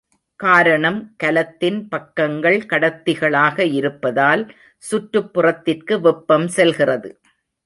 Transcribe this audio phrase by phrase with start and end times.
[0.39, 4.43] காரணம் கலத்தின் பக்கங்கள் கடத்திகளாக இருப்பதால்
[4.83, 7.11] சுற்றுப்புறத்திற்கு வெப்பம் செல்கிறது.